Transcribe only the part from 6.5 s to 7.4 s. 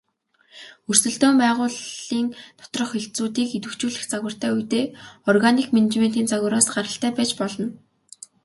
гаралтай байж